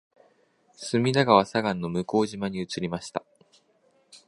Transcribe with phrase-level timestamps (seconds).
[0.73, 3.23] 隅田川左岸の向島に移りました